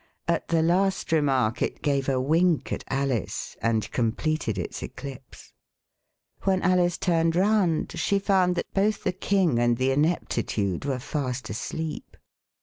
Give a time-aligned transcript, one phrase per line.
[0.27, 5.53] At the last remark it gave a wink at Alice and completed its eclipse.
[6.43, 11.51] When Alice turned round she found that both the King and the Ineptitude were fast
[11.51, 12.17] asleep.